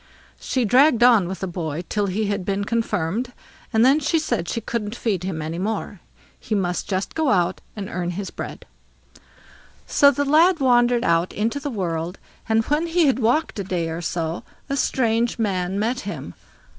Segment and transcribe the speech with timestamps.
[0.39, 3.33] She dragged on with the boy till he had been confirmed,
[3.71, 5.99] and then she said she couldn't feed him any longer,
[6.39, 8.65] he must just go out and earn his own bread.
[9.85, 12.17] So the lad wandered out into the world,
[12.49, 16.33] and when he had walked a day or so, a strange man met him.